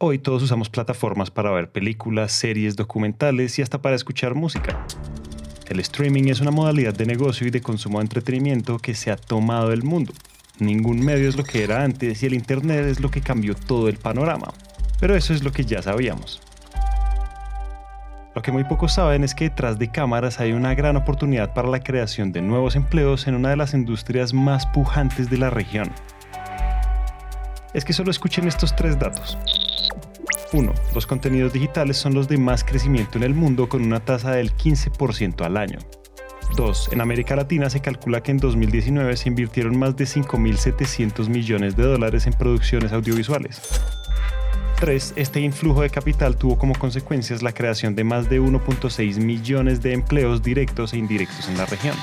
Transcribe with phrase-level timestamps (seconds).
[0.00, 4.86] Hoy todos usamos plataformas para ver películas, series, documentales y hasta para escuchar música.
[5.66, 9.16] El streaming es una modalidad de negocio y de consumo de entretenimiento que se ha
[9.16, 10.12] tomado el mundo.
[10.60, 13.88] Ningún medio es lo que era antes y el Internet es lo que cambió todo
[13.88, 14.54] el panorama.
[15.00, 16.40] Pero eso es lo que ya sabíamos.
[18.36, 21.66] Lo que muy pocos saben es que detrás de cámaras hay una gran oportunidad para
[21.66, 25.90] la creación de nuevos empleos en una de las industrias más pujantes de la región.
[27.74, 29.36] Es que solo escuchen estos tres datos.
[30.52, 30.74] 1.
[30.94, 34.54] Los contenidos digitales son los de más crecimiento en el mundo con una tasa del
[34.56, 35.78] 15% al año.
[36.56, 36.90] 2.
[36.92, 41.84] En América Latina se calcula que en 2019 se invirtieron más de 5.700 millones de
[41.84, 43.60] dólares en producciones audiovisuales.
[44.80, 45.14] 3.
[45.16, 49.92] Este influjo de capital tuvo como consecuencias la creación de más de 1.6 millones de
[49.92, 51.96] empleos directos e indirectos en la región.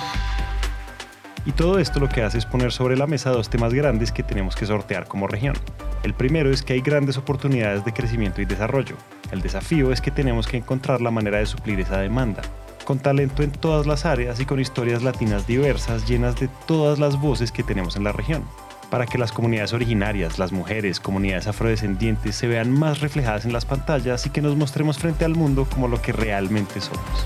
[1.46, 4.24] Y todo esto lo que hace es poner sobre la mesa dos temas grandes que
[4.24, 5.56] tenemos que sortear como región.
[6.04, 8.96] El primero es que hay grandes oportunidades de crecimiento y desarrollo.
[9.32, 12.42] El desafío es que tenemos que encontrar la manera de suplir esa demanda,
[12.84, 17.20] con talento en todas las áreas y con historias latinas diversas llenas de todas las
[17.20, 18.44] voces que tenemos en la región
[18.90, 23.66] para que las comunidades originarias, las mujeres, comunidades afrodescendientes se vean más reflejadas en las
[23.66, 27.26] pantallas y que nos mostremos frente al mundo como lo que realmente somos.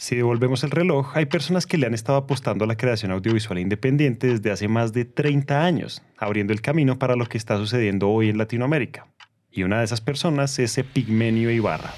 [0.00, 3.58] Si devolvemos el reloj, hay personas que le han estado apostando a la creación audiovisual
[3.58, 8.08] independiente desde hace más de 30 años, abriendo el camino para lo que está sucediendo
[8.08, 9.06] hoy en Latinoamérica.
[9.50, 11.92] Y una de esas personas es Epigmenio Ibarra.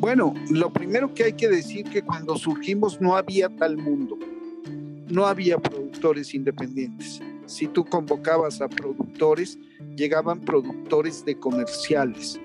[0.00, 4.18] Bueno, lo primero que hay que decir que cuando surgimos no había tal mundo,
[5.10, 7.20] no había productores independientes.
[7.44, 9.58] Si tú convocabas a productores,
[9.96, 12.40] llegaban productores de comerciales.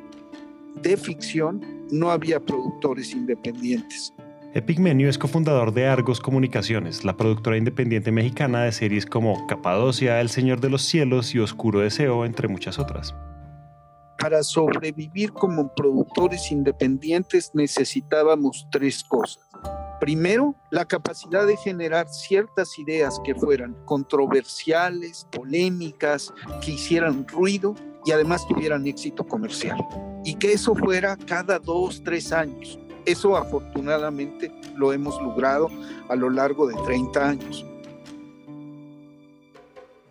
[0.81, 1.61] De ficción
[1.91, 4.13] no había productores independientes.
[4.53, 10.29] Epigmenio es cofundador de Argos Comunicaciones, la productora independiente mexicana de series como Capadocia, El
[10.29, 13.13] Señor de los Cielos y Oscuro Deseo, entre muchas otras
[14.19, 19.47] para sobrevivir como productores independientes necesitábamos tres cosas.
[19.99, 27.73] Primero, la capacidad de generar ciertas ideas que fueran controversiales, polémicas, que hicieran ruido
[28.07, 29.85] y además tuvieran éxito comercial.
[30.23, 32.79] Y que eso fuera cada dos, tres años.
[33.05, 35.69] Eso afortunadamente lo hemos logrado
[36.07, 37.65] a lo largo de 30 años.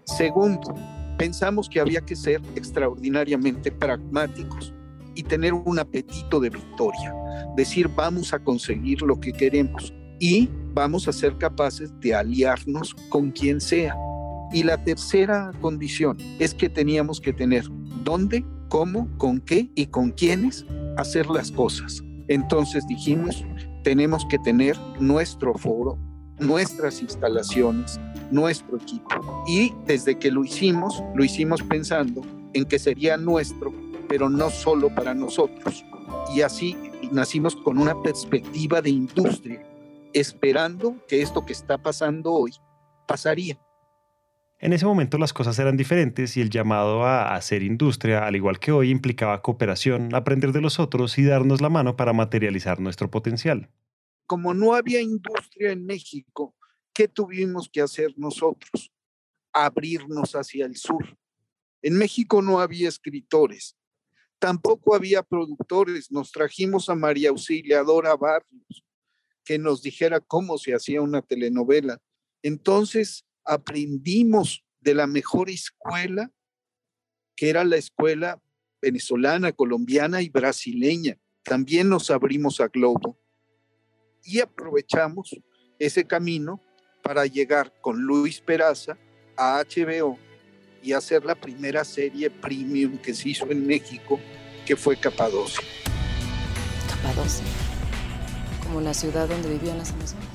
[0.05, 0.75] Segundo,
[1.17, 4.75] pensamos que había que ser extraordinariamente pragmáticos
[5.15, 7.15] y tener un apetito de victoria,
[7.57, 13.31] decir vamos a conseguir lo que queremos y vamos a ser capaces de aliarnos con
[13.31, 13.97] quien sea.
[14.53, 17.65] Y la tercera condición es que teníamos que tener
[18.07, 20.65] dónde, cómo, con qué y con quiénes
[20.97, 22.03] hacer las cosas.
[22.29, 23.45] Entonces dijimos,
[23.83, 25.99] tenemos que tener nuestro foro,
[26.39, 28.01] nuestras instalaciones,
[28.31, 29.45] nuestro equipo.
[29.49, 32.23] Y desde que lo hicimos, lo hicimos pensando
[32.53, 33.75] en que sería nuestro,
[34.09, 35.85] pero no solo para nosotros.
[36.35, 36.77] Y así
[37.11, 39.63] nacimos con una perspectiva de industria,
[40.13, 42.53] esperando que esto que está pasando hoy
[43.07, 43.59] pasaría.
[44.59, 48.59] En ese momento las cosas eran diferentes y el llamado a hacer industria, al igual
[48.59, 53.11] que hoy, implicaba cooperación, aprender de los otros y darnos la mano para materializar nuestro
[53.11, 53.69] potencial.
[54.27, 56.55] Como no había industria en México,
[56.95, 58.91] ¿qué tuvimos que hacer nosotros?
[59.53, 61.19] Abrirnos hacia el sur.
[61.83, 63.77] En México no había escritores,
[64.39, 66.11] tampoco había productores.
[66.11, 68.85] Nos trajimos a María Auxiliadora Barrios,
[69.45, 71.99] que nos dijera cómo se hacía una telenovela.
[72.43, 76.31] Entonces aprendimos de la mejor escuela,
[77.37, 78.43] que era la escuela
[78.83, 81.19] venezolana, colombiana y brasileña.
[81.43, 83.19] También nos abrimos a Globo
[84.25, 85.35] y aprovechamos
[85.79, 86.61] ese camino
[87.03, 88.99] para llegar con Luis Peraza
[89.37, 90.19] a HBO
[90.83, 94.19] y hacer la primera serie premium que se hizo en México,
[94.65, 95.65] que fue Capadocia.
[96.89, 97.45] Capadocia,
[98.63, 100.26] como la ciudad donde vivían las Amazonas.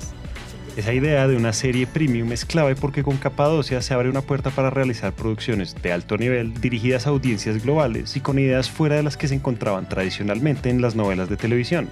[0.74, 4.48] Esa idea de una serie premium es clave porque con Capadocia se abre una puerta
[4.48, 9.02] para realizar producciones de alto nivel dirigidas a audiencias globales y con ideas fuera de
[9.02, 11.90] las que se encontraban tradicionalmente en las novelas de televisión.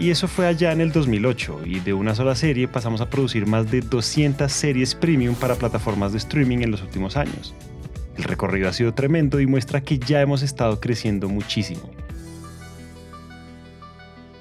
[0.00, 3.46] Y eso fue allá en el 2008, y de una sola serie pasamos a producir
[3.46, 7.54] más de 200 series premium para plataformas de streaming en los últimos años.
[8.16, 11.82] El recorrido ha sido tremendo y muestra que ya hemos estado creciendo muchísimo.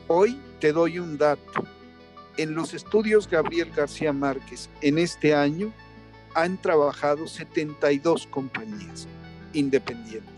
[0.07, 1.65] Hoy te doy un dato.
[2.37, 5.73] En los estudios Gabriel García Márquez en este año
[6.33, 9.07] han trabajado 72 compañías
[9.53, 10.33] independientes.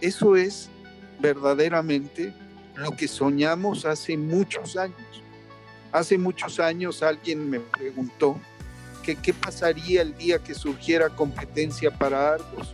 [0.00, 0.68] Eso es
[1.20, 2.34] verdaderamente
[2.74, 4.96] lo que soñamos hace muchos años.
[5.92, 8.38] Hace muchos años alguien me preguntó
[9.14, 12.72] qué pasaría el día que surgiera competencia para Argos.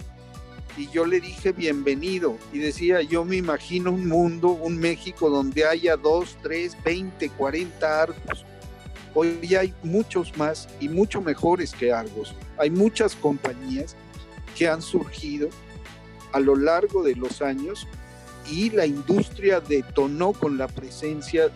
[0.77, 5.67] Y yo le dije bienvenido y decía, yo me imagino un mundo, un México donde
[5.67, 8.47] haya dos, tres, veinte, cuarenta Argos.
[9.15, 12.35] Hoy hay muchos más y mucho mejores que Argos.
[12.57, 13.97] Hay muchas compañías
[14.57, 15.51] que han surgido
[16.33, 17.87] a lo largo de los años
[18.51, 21.51] y la industria detonó con la presencia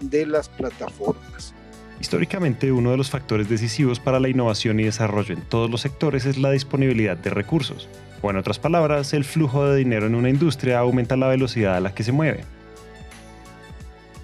[0.00, 1.54] de las plataformas.
[2.00, 6.26] Históricamente, uno de los factores decisivos para la innovación y desarrollo en todos los sectores
[6.26, 7.88] es la disponibilidad de recursos.
[8.22, 11.80] O en otras palabras, el flujo de dinero en una industria aumenta la velocidad a
[11.80, 12.44] la que se mueve.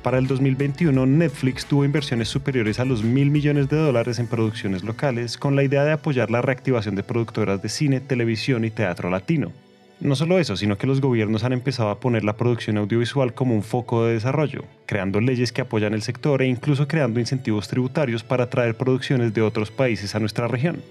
[0.03, 4.83] Para el 2021, Netflix tuvo inversiones superiores a los mil millones de dólares en producciones
[4.83, 9.11] locales con la idea de apoyar la reactivación de productoras de cine, televisión y teatro
[9.11, 9.53] latino.
[10.01, 13.55] No solo eso, sino que los gobiernos han empezado a poner la producción audiovisual como
[13.55, 18.25] un foco de desarrollo, creando leyes que apoyan el sector e incluso creando incentivos tributarios
[18.25, 20.83] para atraer producciones de otros países a nuestra región,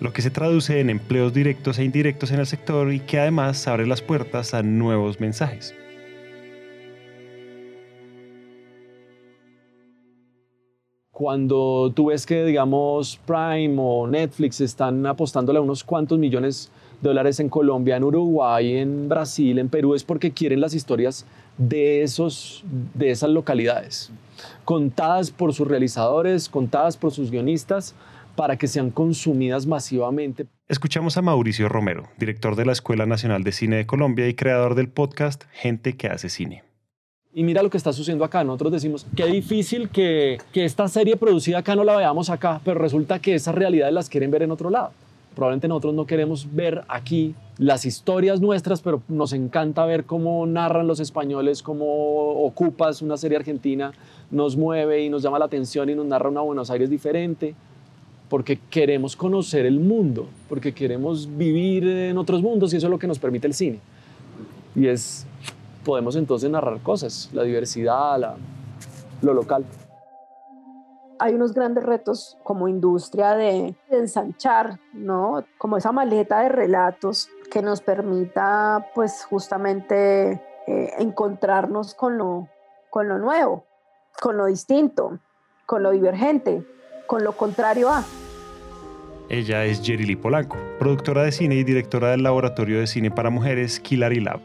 [0.00, 3.66] lo que se traduce en empleos directos e indirectos en el sector y que además
[3.66, 5.74] abre las puertas a nuevos mensajes.
[11.10, 16.70] Cuando tú ves que, digamos, Prime o Netflix están apostándole a unos cuantos millones
[17.00, 21.24] dólares en Colombia, en Uruguay, en Brasil, en Perú, es porque quieren las historias
[21.56, 24.10] de, esos, de esas localidades,
[24.66, 27.94] contadas por sus realizadores, contadas por sus guionistas,
[28.36, 30.46] para que sean consumidas masivamente.
[30.68, 34.74] Escuchamos a Mauricio Romero, director de la Escuela Nacional de Cine de Colombia y creador
[34.74, 36.62] del podcast Gente que hace cine.
[37.32, 38.44] Y mira lo que está sucediendo acá.
[38.44, 42.80] Nosotros decimos, qué difícil que, que esta serie producida acá no la veamos acá, pero
[42.80, 44.92] resulta que esas realidades las quieren ver en otro lado
[45.36, 50.86] probablemente nosotros no queremos ver aquí las historias nuestras, pero nos encanta ver cómo narran
[50.88, 51.84] los españoles, cómo
[52.46, 53.92] Ocupas, una serie argentina,
[54.30, 57.54] nos mueve y nos llama la atención y nos narra una Buenos Aires diferente,
[58.28, 62.98] porque queremos conocer el mundo, porque queremos vivir en otros mundos y eso es lo
[62.98, 63.80] que nos permite el cine.
[64.74, 65.26] Y es,
[65.84, 68.36] podemos entonces narrar cosas, la diversidad, la,
[69.22, 69.64] lo local
[71.18, 75.44] hay unos grandes retos como industria de, ensanchar, ¿no?
[75.58, 82.48] Como esa maleta de relatos que nos permita, pues, justamente eh, encontrarnos con lo,
[82.90, 83.64] con lo nuevo,
[84.20, 85.18] con lo distinto,
[85.64, 86.66] con lo divergente,
[87.06, 88.04] con lo contrario a.
[89.28, 93.80] Ella es Jerily Polanco, productora de cine y directora del laboratorio de cine para mujeres
[93.80, 94.40] Kilari Lab.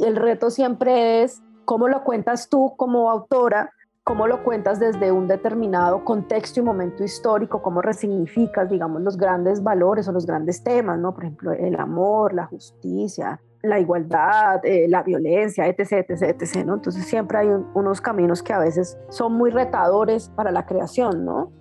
[0.00, 3.72] El reto siempre es cómo lo cuentas tú como autora
[4.08, 9.62] cómo lo cuentas desde un determinado contexto y momento histórico, cómo resignificas, digamos, los grandes
[9.62, 11.12] valores o los grandes temas, ¿no?
[11.12, 16.56] Por ejemplo, el amor, la justicia, la igualdad, eh, la violencia, etc., etc., etc..
[16.56, 21.52] Entonces siempre hay unos caminos que a veces son muy retadores para la creación, ¿no?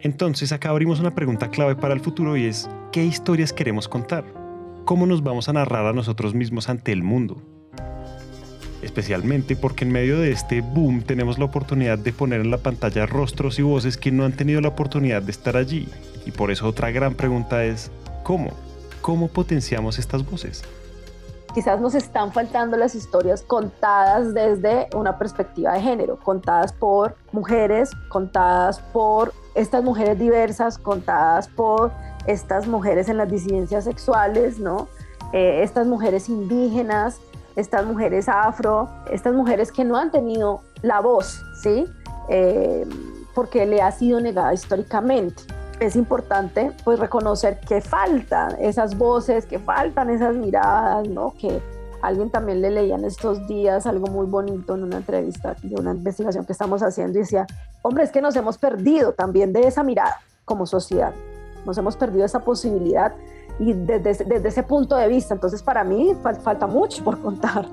[0.00, 4.24] Entonces acá abrimos una pregunta clave para el futuro y es, ¿qué historias queremos contar?
[4.84, 7.42] ¿Cómo nos vamos a narrar a nosotros mismos ante el mundo?
[8.82, 13.04] especialmente porque en medio de este boom tenemos la oportunidad de poner en la pantalla
[13.04, 15.88] rostros y voces que no han tenido la oportunidad de estar allí.
[16.24, 17.90] Y por eso otra gran pregunta es,
[18.22, 18.52] ¿cómo?
[19.00, 20.62] ¿Cómo potenciamos estas voces?
[21.56, 27.92] Quizás nos están faltando las historias contadas desde una perspectiva de género, contadas por mujeres,
[28.10, 31.92] contadas por estas mujeres diversas, contadas por
[32.26, 34.88] estas mujeres en las disidencias sexuales, ¿no?
[35.32, 37.22] Eh, estas mujeres indígenas,
[37.56, 41.86] estas mujeres afro, estas mujeres que no han tenido la voz, ¿sí?
[42.28, 42.86] Eh,
[43.34, 45.42] porque le ha sido negada históricamente.
[45.78, 51.34] Es importante pues reconocer que faltan esas voces, que faltan esas miradas, ¿no?
[51.38, 51.60] Que
[52.02, 55.92] alguien también le leía en estos días algo muy bonito en una entrevista de una
[55.92, 57.46] investigación que estamos haciendo y decía,
[57.82, 61.12] hombre, es que nos hemos perdido también de esa mirada como sociedad,
[61.64, 63.12] nos hemos perdido esa posibilidad
[63.58, 67.66] y desde, desde, ese punto de vista, entonces para mí falta mucho por contar,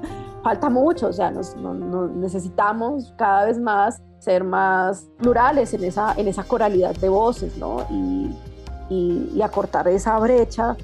[0.44, 6.28] falta mucho, o sea, nos, necesitamos cada vez más ser más plurales en esa, en
[6.28, 7.86] esa coralidad de voces, ¿no?
[7.90, 8.36] Y,
[8.90, 10.78] y, acortar esa brecha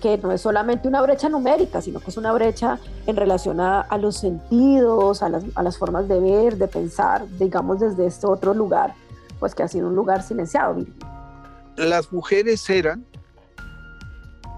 [0.00, 3.86] que no es solamente una brecha numérica, sino que es una brecha en relación a,
[3.98, 8.54] los sentidos, a las, a las, formas de ver, de pensar, digamos desde este otro
[8.54, 8.94] lugar,
[9.40, 10.76] pues que ha sido un lugar silenciado.
[11.76, 13.04] Las mujeres eran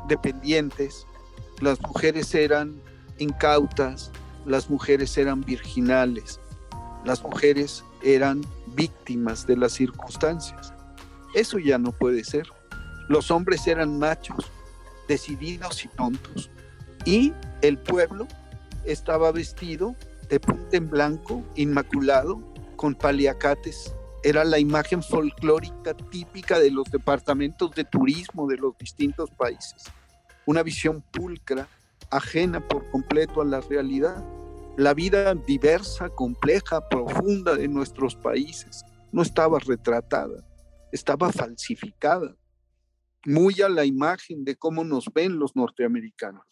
[0.08, 1.06] dependientes,
[1.60, 2.80] las mujeres eran
[3.18, 4.10] incautas,
[4.48, 6.40] las mujeres eran virginales,
[7.04, 8.40] las mujeres eran
[8.74, 10.72] víctimas de las circunstancias.
[11.34, 12.48] Eso ya no puede ser.
[13.08, 14.50] Los hombres eran machos,
[15.06, 16.50] decididos y tontos.
[17.04, 18.26] Y el pueblo
[18.84, 19.94] estaba vestido
[20.28, 22.40] de punta en blanco, inmaculado,
[22.76, 23.94] con paliacates.
[24.22, 29.84] Era la imagen folclórica típica de los departamentos de turismo de los distintos países.
[30.46, 31.68] Una visión pulcra,
[32.10, 34.24] ajena por completo a la realidad.
[34.78, 40.46] La vida diversa, compleja, profunda de nuestros países no estaba retratada,
[40.92, 42.36] estaba falsificada
[43.26, 46.46] muy a la imagen de cómo nos ven los norteamericanos.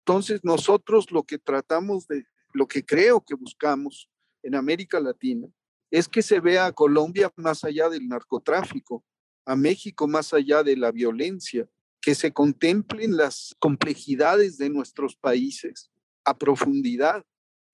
[0.00, 4.10] Entonces nosotros lo que tratamos de, lo que creo que buscamos
[4.42, 5.46] en América Latina
[5.92, 9.04] es que se vea a Colombia más allá del narcotráfico,
[9.46, 11.68] a México más allá de la violencia,
[12.00, 15.92] que se contemplen las complejidades de nuestros países
[16.24, 17.24] a profundidad,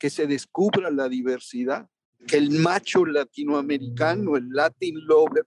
[0.04, 1.88] que se descubra la diversidad,
[2.26, 5.46] que el macho latinoamericano, el Latin lover,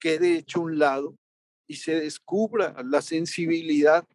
[0.00, 1.14] quede hecho un lado
[1.66, 4.08] y se descubra la sensibilidad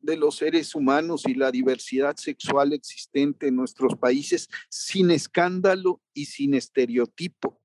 [0.00, 6.24] de los seres humanos y la diversidad sexual existente en nuestros países sin escándalo y
[6.24, 7.60] sin estereotipo.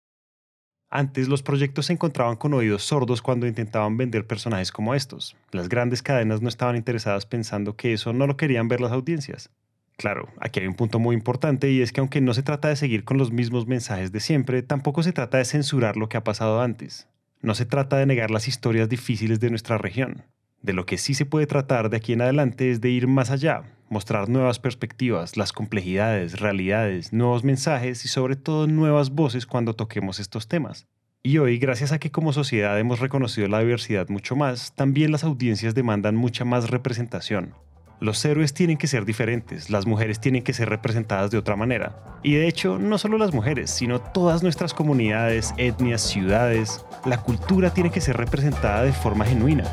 [0.92, 5.36] Antes los proyectos se encontraban con oídos sordos cuando intentaban vender personajes como estos.
[5.50, 9.50] Las grandes cadenas no estaban interesadas pensando que eso no lo querían ver las audiencias.
[9.98, 12.76] Claro, aquí hay un punto muy importante y es que aunque no se trata de
[12.76, 16.24] seguir con los mismos mensajes de siempre, tampoco se trata de censurar lo que ha
[16.24, 17.08] pasado antes.
[17.42, 20.24] No se trata de negar las historias difíciles de nuestra región.
[20.62, 23.30] De lo que sí se puede tratar de aquí en adelante es de ir más
[23.30, 29.76] allá, mostrar nuevas perspectivas, las complejidades, realidades, nuevos mensajes y sobre todo nuevas voces cuando
[29.76, 30.88] toquemos estos temas.
[31.24, 35.24] Y hoy, gracias a que como sociedad hemos reconocido la diversidad mucho más, también las
[35.24, 37.54] audiencias demandan mucha más representación,
[38.00, 41.96] los héroes tienen que ser diferentes, las mujeres tienen que ser representadas de otra manera.
[42.24, 47.74] Y de hecho, no solo las mujeres, sino todas nuestras comunidades, etnias, ciudades, la cultura
[47.74, 49.64] tiene que ser representada de forma genuina.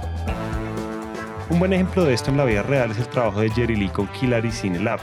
[1.50, 3.88] Un buen ejemplo de esto en la vida real es el trabajo de Jerry Lee
[3.88, 5.00] con Killary Cine Lab,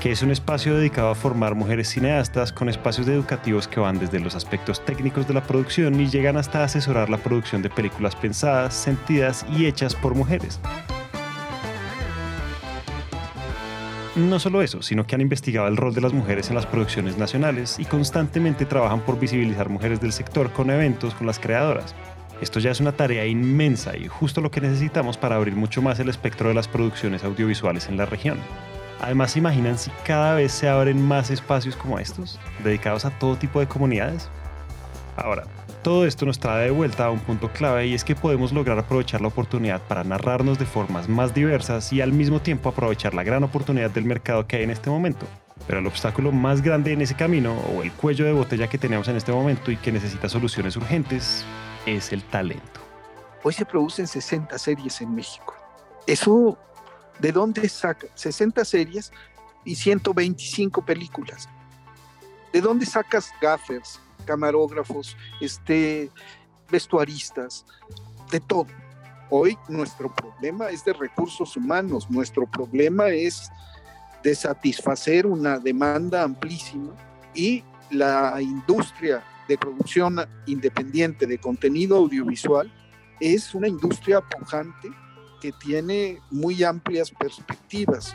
[0.00, 4.18] que es un espacio dedicado a formar mujeres cineastas con espacios educativos que van desde
[4.18, 8.74] los aspectos técnicos de la producción y llegan hasta asesorar la producción de películas pensadas,
[8.74, 10.58] sentidas y hechas por mujeres.
[14.14, 17.16] No solo eso, sino que han investigado el rol de las mujeres en las producciones
[17.16, 21.94] nacionales y constantemente trabajan por visibilizar mujeres del sector con eventos con las creadoras.
[22.42, 25.98] Esto ya es una tarea inmensa y justo lo que necesitamos para abrir mucho más
[25.98, 28.36] el espectro de las producciones audiovisuales en la región.
[29.00, 33.36] Además, ¿se imaginan si cada vez se abren más espacios como estos, dedicados a todo
[33.36, 34.28] tipo de comunidades?
[35.16, 35.44] Ahora,
[35.82, 38.78] todo esto nos trae de vuelta a un punto clave y es que podemos lograr
[38.78, 43.24] aprovechar la oportunidad para narrarnos de formas más diversas y al mismo tiempo aprovechar la
[43.24, 45.26] gran oportunidad del mercado que hay en este momento.
[45.66, 49.08] Pero el obstáculo más grande en ese camino, o el cuello de botella que tenemos
[49.08, 51.44] en este momento y que necesita soluciones urgentes,
[51.86, 52.80] es el talento.
[53.42, 55.54] Hoy se producen 60 series en México.
[56.06, 56.56] Eso,
[57.18, 58.06] ¿de dónde saca?
[58.14, 59.12] 60 series
[59.64, 61.48] y 125 películas.
[62.52, 66.10] ¿De dónde sacas gaffers, camarógrafos, este,
[66.70, 67.66] vestuaristas,
[68.30, 68.66] de todo.
[69.30, 73.50] Hoy nuestro problema es de recursos humanos, nuestro problema es
[74.22, 76.92] de satisfacer una demanda amplísima
[77.34, 82.72] y la industria de producción independiente de contenido audiovisual
[83.20, 84.88] es una industria pujante
[85.40, 88.14] que tiene muy amplias perspectivas.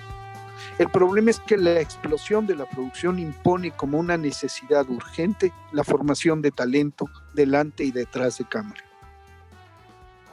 [0.79, 5.83] El problema es que la explosión de la producción impone como una necesidad urgente la
[5.83, 8.81] formación de talento delante y detrás de cámara.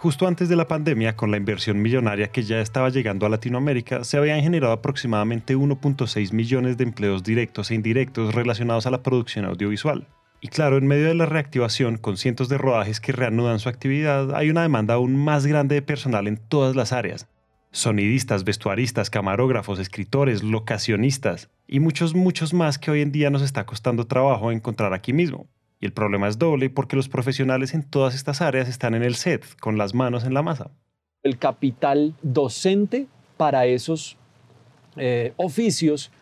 [0.05, 4.05] Justo antes de la pandemia, con la inversión millonaria que ya estaba llegando a Latinoamérica,
[4.05, 9.47] se habían generado aproximadamente 1.6 millones de empleos directos e indirectos relacionados a la producción
[9.47, 10.07] audiovisual.
[10.43, 14.35] Y claro, en medio de la reactivación, con cientos de rodajes que reanudan su actividad,
[14.35, 17.27] hay una demanda aún más grande de personal en todas las áreas,
[17.75, 23.67] sonidistas, vestuaristas, camarógrafos, escritores, locacionistas y muchos, muchos más que hoy en día nos está
[23.67, 25.49] costando trabajo encontrar aquí mismo.
[25.81, 29.17] Y el problema es doble porque los profesionales en todas estas áreas están en el
[29.17, 30.71] set, con las manos en la masa.
[31.25, 34.17] El capital docente para esos
[34.97, 36.13] eh, oficios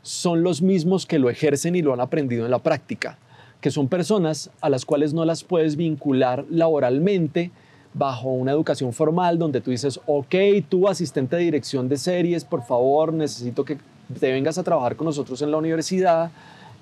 [0.00, 3.18] son los mismos que lo ejercen y lo han aprendido en la práctica,
[3.60, 7.50] que son personas a las cuales no las puedes vincular laboralmente
[7.94, 10.34] bajo una educación formal donde tú dices, ok,
[10.68, 13.78] tú asistente de dirección de series, por favor, necesito que
[14.18, 16.30] te vengas a trabajar con nosotros en la universidad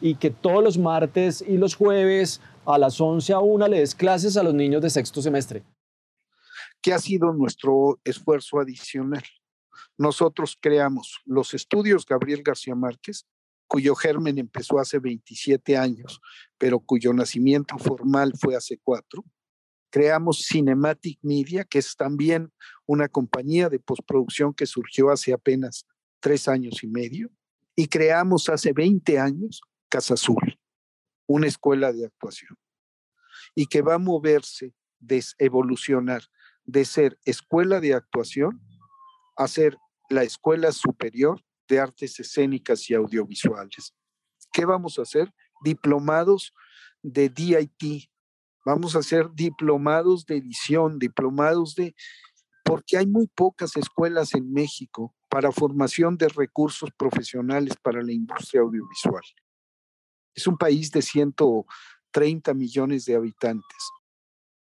[0.01, 3.95] y que todos los martes y los jueves a las 11 a 1 le des
[3.95, 5.63] clases a los niños de sexto semestre.
[6.81, 9.23] ¿Qué ha sido nuestro esfuerzo adicional?
[9.99, 13.27] Nosotros creamos los estudios Gabriel García Márquez,
[13.67, 16.21] cuyo germen empezó hace 27 años,
[16.57, 19.25] pero cuyo nacimiento formal fue hace cuatro.
[19.91, 22.53] Creamos Cinematic Media, que es también
[22.87, 25.87] una compañía de postproducción que surgió hace apenas
[26.21, 27.31] tres años y medio.
[27.77, 30.59] Y creamos hace 20 años Casa Azul,
[31.27, 32.57] una escuela de actuación.
[33.55, 36.23] Y que va a moverse, de evolucionar
[36.71, 38.61] de ser escuela de actuación
[39.37, 39.77] a ser
[40.09, 43.95] la Escuela Superior de Artes Escénicas y Audiovisuales.
[44.53, 45.33] ¿Qué vamos a hacer?
[45.65, 46.53] Diplomados
[47.03, 48.11] de DIT,
[48.65, 51.95] vamos a hacer diplomados de edición, diplomados de...
[52.65, 58.63] porque hay muy pocas escuelas en México para formación de recursos profesionales para la industria
[58.63, 59.23] audiovisual.
[60.35, 63.91] Es un país de 130 millones de habitantes.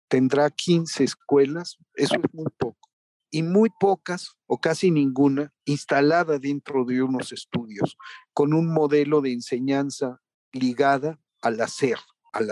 [0.07, 2.87] Tendrá 15 escuelas, eso es muy poco
[3.29, 7.97] y muy pocas o casi ninguna instalada dentro de unos estudios,
[8.33, 10.21] con un modelo de enseñanza
[10.53, 11.97] ligada al hacer,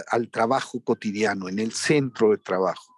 [0.09, 2.93] al, trabajo cotidiano, en el centro de trabajo.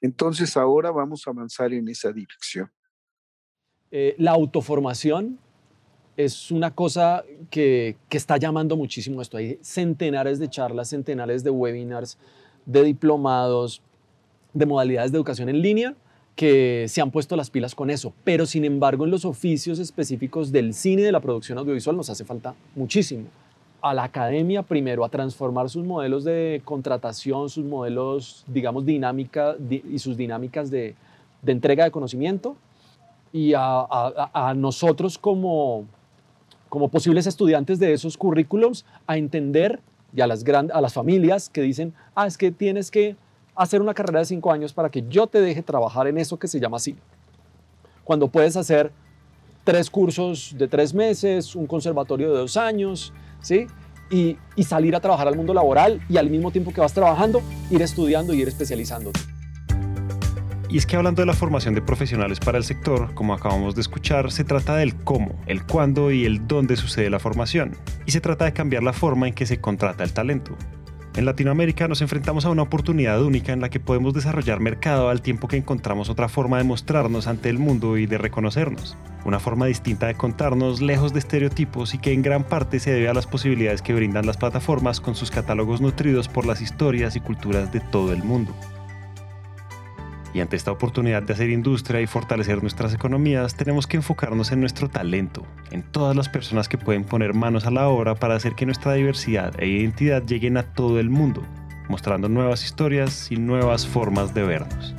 [0.00, 2.70] Entonces ahora vamos a avanzar en esa dirección.
[3.90, 5.38] Eh, la autoformación
[6.16, 9.36] es una cosa que, que, está llamando muchísimo esto.
[9.36, 12.18] Hay centenares de charlas, centenares de webinars,
[12.64, 13.82] de diplomados,
[14.52, 15.94] de modalidades de educación en línea
[16.36, 20.52] que se han puesto las pilas con eso, pero sin embargo en los oficios específicos
[20.52, 23.24] del cine y de la producción audiovisual nos hace falta muchísimo.
[23.86, 30.00] A la academia primero a transformar sus modelos de contratación, sus modelos, digamos, dinámica y
[30.00, 30.96] sus dinámicas de,
[31.46, 32.56] entrega de conocimiento
[33.32, 35.84] y a, nosotros como,
[36.68, 39.78] como posibles estudiantes de esos currículums a entender
[40.12, 43.14] y a las, a las familias que dicen, ah, es que tienes que
[43.54, 46.48] hacer una carrera de cinco años para que yo te deje trabajar en eso que
[46.48, 46.98] se llama cine.
[48.02, 48.90] Cuando puedes hacer
[49.62, 53.12] tres cursos de tres meses, un conservatorio de dos años,
[54.08, 57.42] Y, y salir a trabajar al mundo laboral y al mismo tiempo que vas trabajando,
[57.70, 59.18] ir estudiando y ir especializándote.
[60.68, 63.80] Y es que hablando de la formación de profesionales para el sector, como acabamos de
[63.80, 67.76] escuchar, se trata del cómo, el cuándo y el dónde sucede la formación.
[68.04, 70.56] Y se trata de cambiar la forma en que se contrata el talento.
[71.16, 75.22] En Latinoamérica nos enfrentamos a una oportunidad única en la que podemos desarrollar mercado al
[75.22, 78.98] tiempo que encontramos otra forma de mostrarnos ante el mundo y de reconocernos.
[79.24, 83.08] Una forma distinta de contarnos lejos de estereotipos y que en gran parte se debe
[83.08, 87.20] a las posibilidades que brindan las plataformas con sus catálogos nutridos por las historias y
[87.20, 88.54] culturas de todo el mundo.
[90.36, 94.60] Y ante esta oportunidad de hacer industria y fortalecer nuestras economías, tenemos que enfocarnos en
[94.60, 98.54] nuestro talento, en todas las personas que pueden poner manos a la obra para hacer
[98.54, 101.42] que nuestra diversidad e identidad lleguen a todo el mundo,
[101.88, 104.94] mostrando nuevas historias y nuevas formas de vernos.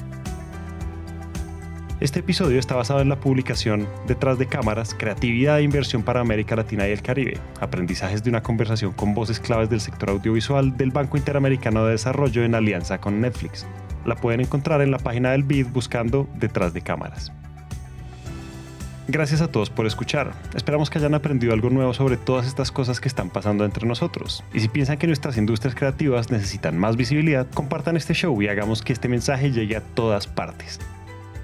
[2.00, 6.56] Este episodio está basado en la publicación Detrás de cámaras, creatividad e inversión para América
[6.56, 10.90] Latina y el Caribe, aprendizajes de una conversación con voces claves del sector audiovisual del
[10.90, 13.68] Banco Interamericano de Desarrollo en alianza con Netflix
[14.08, 17.32] la pueden encontrar en la página del BID buscando detrás de cámaras.
[19.10, 20.34] Gracias a todos por escuchar.
[20.54, 24.44] Esperamos que hayan aprendido algo nuevo sobre todas estas cosas que están pasando entre nosotros.
[24.54, 28.82] Y si piensan que nuestras industrias creativas necesitan más visibilidad, compartan este show y hagamos
[28.82, 30.80] que este mensaje llegue a todas partes.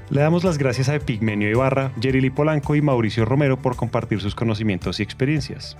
[0.10, 4.36] Le damos las gracias a Epigmenio Ibarra, Jerry Polanco y Mauricio Romero por compartir sus
[4.36, 5.78] conocimientos y experiencias.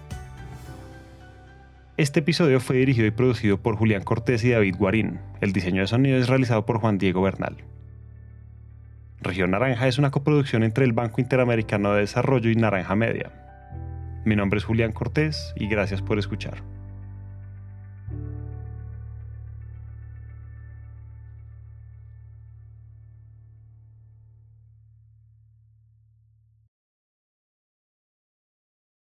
[2.04, 5.22] Este episodio fue dirigido y producido por Julián Cortés y David Guarín.
[5.40, 7.64] El diseño de sonido es realizado por Juan Diego Bernal.
[9.22, 13.32] Región Naranja es una coproducción entre el Banco Interamericano de Desarrollo y Naranja Media.
[14.26, 16.62] Mi nombre es Julián Cortés y gracias por escuchar.